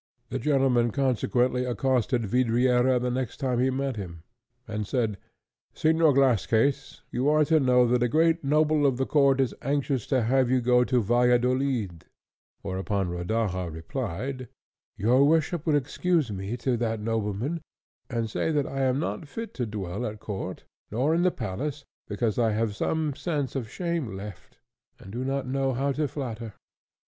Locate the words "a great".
8.01-8.43